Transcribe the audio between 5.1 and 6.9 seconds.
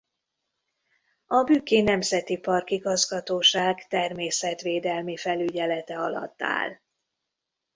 felügyelete alatt áll.